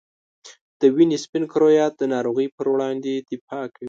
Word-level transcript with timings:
د 0.79 0.81
وینې 0.95 1.17
سپین 1.23 1.43
کرویات 1.51 1.93
د 1.97 2.03
ناروغۍ 2.13 2.47
په 2.55 2.61
وړاندې 2.73 3.11
دفاع 3.31 3.65
کوي. 3.73 3.79